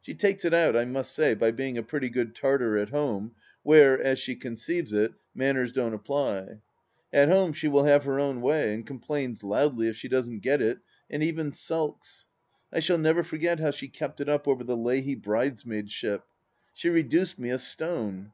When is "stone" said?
17.58-18.32